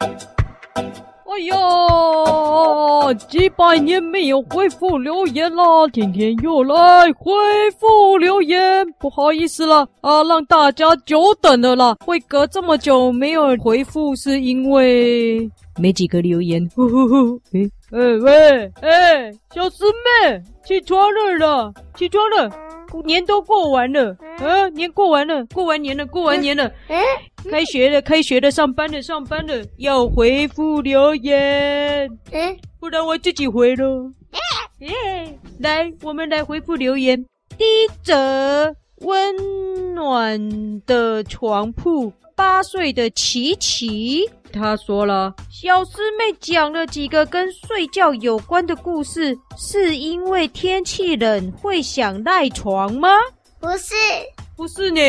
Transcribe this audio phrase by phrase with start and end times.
[0.00, 7.32] 哎呀，几百年没有回复留言了，今天又来回
[7.78, 11.96] 复留言，不好意思了啊，让大家久等了啦。
[12.06, 16.64] 会隔这么久没有回复，是因为没几个留言。
[16.74, 19.84] 呼呼呼，哎哎喂，哎，小师
[20.22, 22.48] 妹，起床了啦，起床了，
[23.02, 27.02] 年都过完了，啊，年过完了，过完年了，过完年了，哎。
[27.50, 34.10] 开学了，开学了，上班了，上班了，要回复留言，嗯，不然我自己回喽。
[34.78, 37.22] 耶，来，我们来回复留言。
[37.58, 53.08] 第一则，温暖的床铺，八岁的琪琪，他说了，小师妹讲了几个跟睡觉有关的故事，是因为天气冷会想赖床吗？
[53.60, 53.94] 不是，
[54.56, 55.00] 不是呢。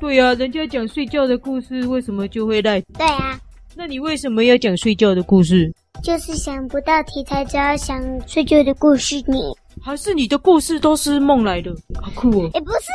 [0.00, 2.80] 对呀、啊，人家讲睡觉的故事，为什么就会赖？
[2.98, 3.38] 对啊，
[3.74, 5.72] 那你为什么要讲睡觉的故事？
[6.02, 9.40] 就是想不到题材，只要想睡觉的故事你。
[9.82, 11.72] 还是你的故事都是梦来的？
[12.00, 12.50] 好酷哦！
[12.54, 12.88] 哎，不是，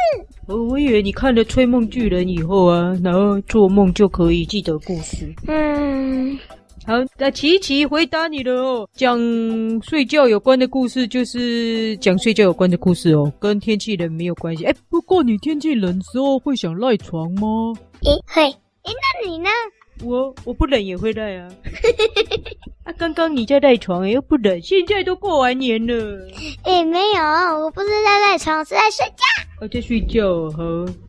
[0.48, 5.34] 哦，我以为你看了《吹梦巨人》以后啊，然后做梦就可以记得故事。
[5.48, 6.38] 嗯。
[6.86, 8.90] 好，那琪琪回答你了哦。
[8.94, 9.18] 讲
[9.82, 14.66] 睡觉有关的故事，就是讲睡觉有关的故事哦，跟天气冷没有关系。
[14.66, 17.74] 哎，不过你天气冷的时候会想赖床吗？
[18.04, 18.44] 诶，会。
[18.44, 19.50] 诶，那你呢？
[20.04, 21.48] 我我不冷也会赖啊。
[22.84, 25.96] 啊，刚刚你在赖床，又不冷，现在都过完年了。
[26.66, 27.24] 诶，没有，
[27.64, 29.23] 我不是在赖床，是在睡觉。
[29.68, 30.64] 在睡觉，好。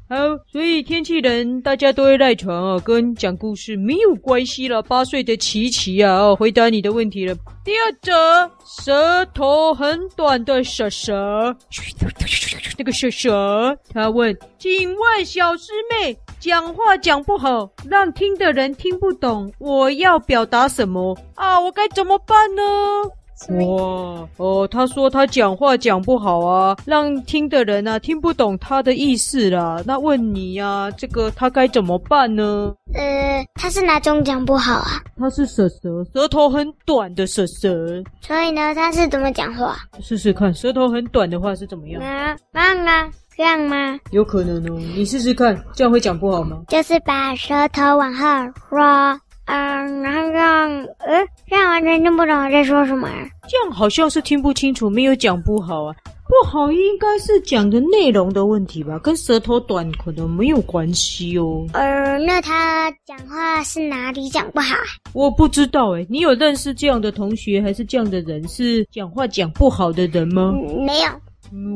[0.06, 0.16] 好，
[0.46, 4.82] 所以天气冷，大家都会赖床哦，跟讲故事没有关系了。
[4.82, 7.34] 八岁的琪琪啊，回答你的问题了。
[7.64, 11.56] 第二则，舌头很短的蛇蛇，
[12.78, 21.58] 那个蛇蛇，他问：请问小师妹，讲话讲不好，让听的人听不懂，我要表达什么啊？
[21.58, 22.62] 我该怎么办呢？
[23.50, 29.82] 哇哦，他说他讲话讲不好啊，让听的人啊听不懂他的意思啦。
[29.86, 32.74] 那问你呀、啊，这个他该怎么办呢？
[32.94, 35.02] 呃，他是哪种讲不好啊？
[35.18, 38.02] 他是蛇蛇，舌头很短的蛇蛇。
[38.20, 39.76] 所以呢，他是怎么讲话？
[40.00, 42.02] 试试看，舌头很短的话是怎么样？
[42.02, 43.98] 啊，慢啊，这样吗？
[44.10, 46.62] 有可能哦，你试试看，这样会讲不好吗？
[46.68, 48.26] 就是把舌头往后
[49.46, 49.54] 说。
[49.54, 53.08] 嗯，然后这样，呃，这样完全听不懂我在说什么。
[53.48, 55.94] 这样好像是听不清楚，没有讲不好啊。
[56.26, 61.66] 不好应该是讲的内容的问题吧，跟舌头短可能没有关系哦。
[61.74, 64.74] 呃，那他讲话是哪里讲不好？
[65.12, 70.54] 我不知道诶，你有认识这样的同学还是这样的人，是讲话讲不好的人吗？
[70.54, 71.08] 嗯，没有。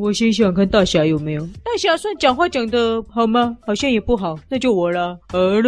[0.00, 1.42] 我先想看大侠有没有。
[1.62, 3.56] 大侠算讲话讲的好吗？
[3.66, 5.16] 好像也不好，那就我了。
[5.32, 5.60] 呃，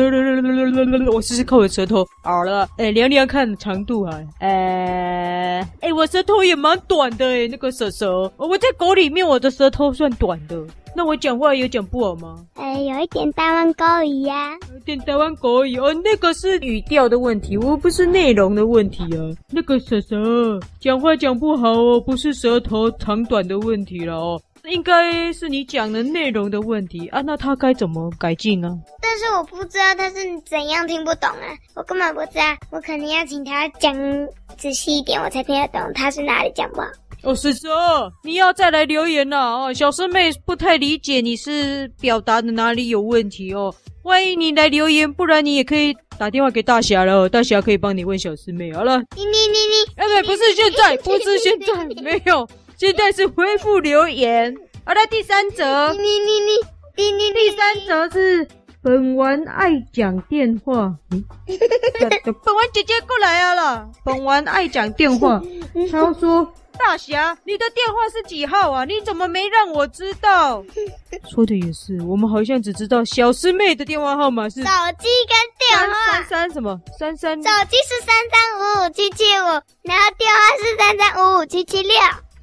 [1.12, 2.06] 我试试看我的舌头。
[2.22, 4.20] 好了，哎，量量看长度啊。
[4.38, 8.32] 哎，哎，我舌头也蛮短的哎，那个舌舌。
[8.36, 10.64] 我在狗里面，我的舌头算短的。
[10.94, 12.44] 那我讲话有讲不好吗？
[12.54, 15.94] 呃，有一点台湾狗语呀，有一点台湾狗语哦。
[16.04, 19.22] 那个是语调的问题，我不是内容的问题啊。
[19.50, 27.20] 那个舌舌讲话讲不好哦，不是舌头长短的问题了哦，应该是你讲的内容的问题啊。
[27.20, 28.78] 那他该怎么改进呢？
[29.00, 31.46] 但是我不知道他是怎样听不懂啊，
[31.76, 33.94] 我根本不知道，我肯定要请他讲
[34.56, 36.88] 仔细一点，我才听得懂他是哪里讲不好。
[37.22, 37.68] 哦，蛇蛇，
[38.24, 39.72] 你要再来留言了哦。
[39.74, 43.74] 小师妹不太理解你是表达的哪里有问题哦。
[44.02, 48.72] 欢迎你来留言，不然你也可以打电话给大侠了哦，大侠可以帮你问小师妹。
[48.72, 52.48] 好了，你你你你，哎，不，不是现在，不是现在，没有，
[52.78, 54.54] 现在是回复留言。
[54.86, 56.52] 好了，第三则，你你你
[56.96, 58.48] 你你，第三则是
[58.82, 60.94] 本丸爱讲电话。
[61.10, 65.42] 嗯， 本丸姐姐过来啊了，本丸爱讲电话，
[65.92, 66.50] 他说。
[66.84, 68.84] 大侠，你的电话是几号啊？
[68.84, 70.64] 你怎么没让我知道？
[71.30, 74.68] 说的也是，我们好像只知道小师妹的电话号码是手
[74.98, 79.44] 机跟电话三三什么三三，手机是三三五五七七五，
[79.82, 81.94] 然后电话是三三五五七七六。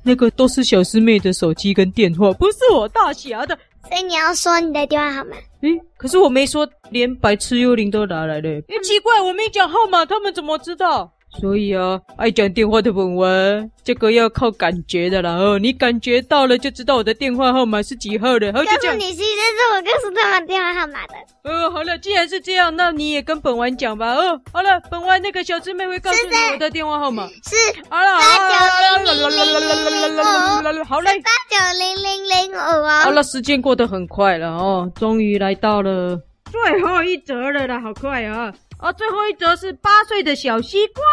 [0.04, 3.58] 那个都是小师妹的手机跟电话，不是我大侠的。
[3.90, 5.36] 所以你要说你的电话号码。
[5.62, 8.50] 诶，可是我没说，连白痴幽灵都拿来了。
[8.50, 11.12] 诶，奇怪，我没讲号码，他们怎么知道？
[11.40, 15.60] 所以啊，爱讲电话的本丸，这个要靠感觉的啦哦。
[15.60, 18.52] 你感觉到了，就知道我的电话号码是几号的。
[18.52, 21.14] 告诉你，其实是我告诉他们电话号码的。
[21.44, 24.14] 哦，好了，既然是这样，那你也跟本丸讲吧。
[24.14, 27.28] 哦，好了，本丸那个小师妹会告诉你我的电话号码。
[27.28, 27.56] 是，
[27.90, 30.84] 好了，八九零零零零五。
[30.84, 33.02] 好嘞，八九零零零五啊。
[33.04, 36.20] 好了，时间过得很快了哦，终于来到了
[36.52, 38.54] 最后一折了啦，好快啊！
[38.78, 41.04] 啊，最后一则是八岁的小西瓜。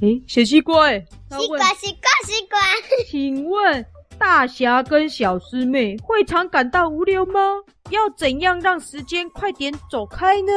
[0.00, 2.58] 诶，小西瓜，诶西瓜，西瓜，西瓜。
[3.06, 3.86] 请问
[4.18, 7.40] 大侠跟小师妹会常感到无聊吗？
[7.90, 10.52] 要怎样让时间快点走开呢？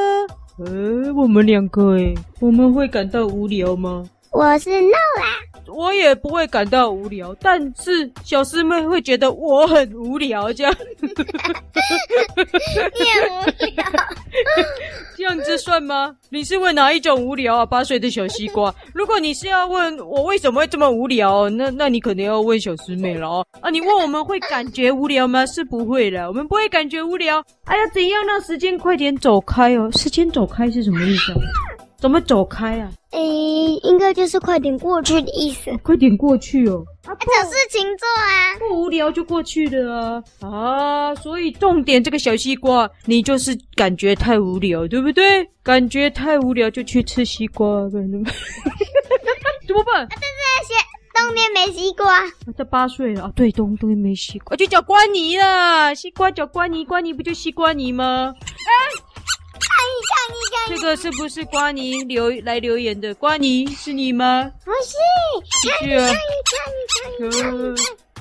[0.59, 4.03] 呃，我们两个，诶我们会感到无聊吗？
[4.31, 5.25] 我是 no 啦。
[5.67, 10.73] 我也不会感到无聊，但是小师妹会觉得我很无聊，这样。
[11.01, 11.09] 你
[13.11, 13.43] 很无
[13.75, 13.83] 聊，
[15.47, 16.13] 这算吗？
[16.29, 17.65] 你是问哪一种无聊啊？
[17.65, 18.73] 八岁的小西瓜。
[18.93, 23.45] 如果你是要问我为什么会这么无聊，那那你可能要问小师妹了哦。
[23.61, 25.45] 啊，你问我们会感觉无聊吗？
[25.45, 27.41] 是不会的，我们不会感觉无聊。
[27.63, 29.89] 哎呀，怎样让时间快点走开哦？
[29.93, 31.39] 时间走开是什么意思啊？
[31.99, 32.91] 怎么走开啊？
[33.11, 35.75] 诶、欸，应该就是快点过去的意思。
[35.81, 36.83] 快点过去哦！
[37.05, 38.59] 啊，找事情做啊！
[38.59, 40.47] 不无聊就过去了啊！
[40.47, 45.49] 啊，所以重点这个小西瓜，你就是感觉太无聊，对不对？
[45.63, 48.33] 感觉太无聊就去吃西瓜， 怎么办？
[49.67, 50.07] 怎么办？
[50.09, 50.19] 但
[50.63, 50.73] 是
[51.15, 52.23] 冬天没西瓜。
[52.45, 55.93] 我才八岁了啊，对，冬冬天没西瓜，就叫瓜泥啦。
[55.95, 58.33] 西瓜叫瓜泥，瓜泥不就西瓜泥吗？
[58.39, 59.03] 哎。
[60.67, 63.13] 这个是不是瓜尼留来留言的？
[63.15, 64.51] 瓜尼是你吗？
[64.65, 66.13] 不是，是啊。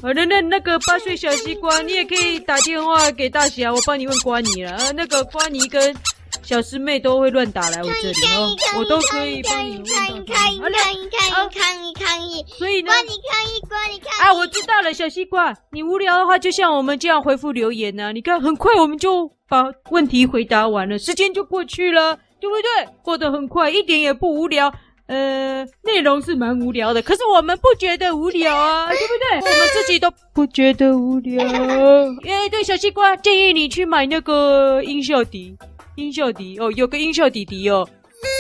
[0.03, 4.73] 好的，那那个八岁小西瓜，你也可以打电话给大侠，我帮你问瓜尼了。
[4.73, 5.95] 啊，那个瓜尼跟
[6.43, 9.85] 小师妹都会乱打来我这里哦，我都可以帮你问。
[9.87, 12.45] 抗议抗议抗议抗议抗议抗议！
[12.59, 14.23] 所以呢，瓜尼抗议瓜尼抗议！
[14.23, 18.13] 啊，我知道了，小西瓜，你无聊的话，就像我们这样回复留言呢。
[18.13, 22.19] 你看，很快我们就把问题回答完了，时间就过去了。
[22.41, 22.89] 对不对？
[23.03, 24.73] 过得很快，一点也不无聊。
[25.07, 29.53] 呃，内容是蛮无聊的，可是我们不觉得无聊啊，对不对？
[29.53, 31.45] 我们自己都不觉得无聊。
[32.27, 35.57] 哎，对，小西瓜建议你去买那个音效笛，
[35.95, 37.89] 音效笛哦，有个音效笛笛哦，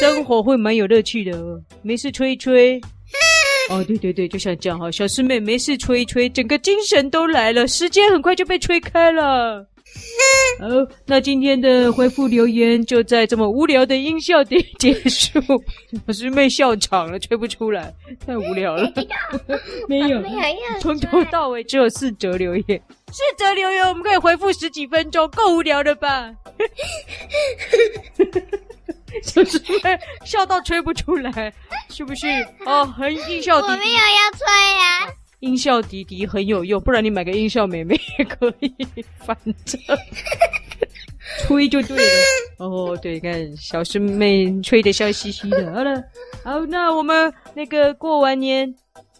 [0.00, 1.60] 生活会蛮有乐趣的哦。
[1.82, 2.80] 没事吹一吹。
[3.70, 9.64] 哦，对对对，就像这样哈，小师妹没事吹一吹，整个精神都来了，时间很快就被吹开了。
[10.58, 10.66] 好，
[11.06, 15.38] 那今天的回复留言就在这么无聊的音效点结束。
[16.06, 17.92] 我是妹笑场了，吹不出来，
[18.26, 18.90] 太无聊了。
[19.88, 20.22] 没有，
[20.80, 22.82] 从头到尾只有四则留言，
[23.12, 26.30] 四则留言我们可以回复十几分钟，够无聊的吧？
[29.22, 31.52] 小师妹笑到吹不出来，
[31.90, 32.26] 是不是？
[32.64, 33.56] 哦，很音效。
[33.56, 34.46] 我没有要吹
[34.78, 35.08] 呀、啊。
[35.40, 38.74] 音效迪迪很有用，不然你买个音效妹妹也可以，
[39.18, 39.54] 反正
[41.40, 42.02] 吹就对了。
[42.58, 45.72] 哦，对，看小师妹吹得笑嘻嘻的。
[45.72, 46.02] 好了，
[46.42, 48.74] 好，那我们那个过完年，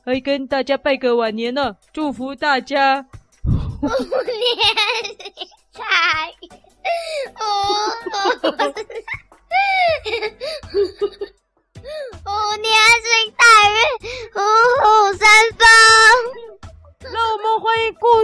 [0.04, 3.02] 可以跟大家拜个晚年了，祝福大家
[3.44, 3.96] 虎年
[5.72, 5.82] 财，
[7.38, 7.44] 哦。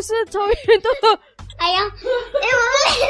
[0.03, 0.89] 是草原的，
[1.59, 2.63] 哎呀，你们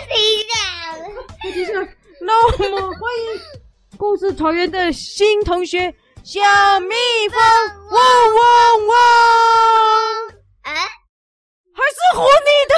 [0.09, 1.53] 谁讲？
[1.53, 1.89] 接下了，
[2.21, 5.93] 那么欢迎故事草原的新同学
[6.23, 6.41] 小
[6.81, 6.95] 蜜
[7.31, 7.41] 蜂，
[7.91, 8.95] 汪汪汪！
[10.65, 10.73] 哎，
[11.75, 12.73] 还是虎你的，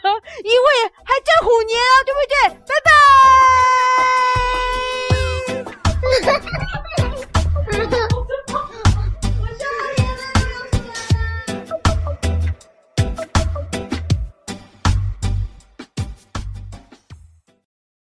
[0.44, 0.66] 因为
[1.04, 2.18] 还在虎年啊，对不
[2.56, 2.57] 对？